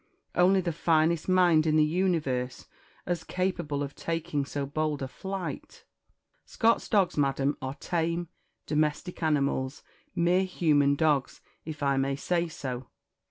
[0.33, 2.65] Only the finest mind in the universe
[3.05, 5.83] as capable of taking so bold a flight.
[6.43, 8.27] Scott's dogs, madam, are tame,
[8.65, 9.83] domestic animals
[10.15, 12.87] mere human dogs, if I may say so.